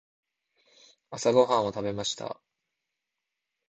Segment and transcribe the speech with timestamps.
[1.11, 2.41] 朝ごはんはパンを食べました。